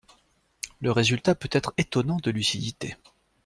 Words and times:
Le 0.79 0.91
résultat 0.91 1.35
peut 1.35 1.47
être 1.51 1.75
étonnant 1.77 2.17
de 2.23 2.31
lucidité. 2.31 2.97